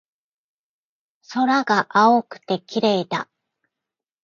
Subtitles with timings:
[1.27, 3.29] 空が青くて綺麗だ